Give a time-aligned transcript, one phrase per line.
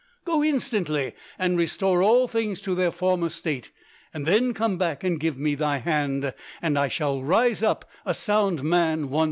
[0.25, 3.69] Go instantly and restore all things to their former state,
[4.15, 8.63] then come back and give me thy hand and I shall rise up a sound
[8.63, 9.19] man once more."